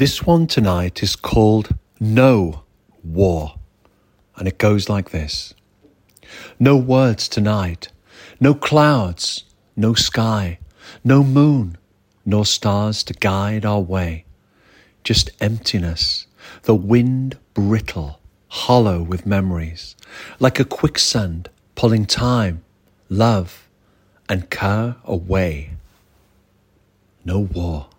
[0.00, 2.62] This one tonight is called No
[3.04, 3.56] War,
[4.34, 5.52] and it goes like this
[6.58, 7.88] No words tonight,
[8.40, 9.44] no clouds,
[9.76, 10.58] no sky,
[11.04, 11.76] no moon,
[12.24, 14.24] nor stars to guide our way,
[15.04, 16.26] just emptiness,
[16.62, 19.96] the wind brittle, hollow with memories,
[20.38, 22.64] like a quicksand pulling time,
[23.10, 23.68] love,
[24.30, 25.72] and care away.
[27.22, 27.90] No war.